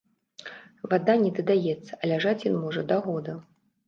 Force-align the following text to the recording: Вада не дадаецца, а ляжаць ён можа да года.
Вада 0.93 1.15
не 1.23 1.29
дадаецца, 1.39 1.97
а 2.01 2.09
ляжаць 2.13 2.47
ён 2.51 2.57
можа 2.63 2.81
да 2.93 2.97
года. 3.09 3.37